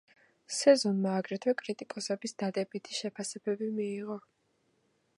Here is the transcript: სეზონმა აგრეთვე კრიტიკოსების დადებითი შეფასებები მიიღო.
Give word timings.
სეზონმა 0.59 1.11
აგრეთვე 1.17 1.53
კრიტიკოსების 1.59 2.33
დადებითი 2.43 2.99
შეფასებები 3.03 3.71
მიიღო. 3.81 4.21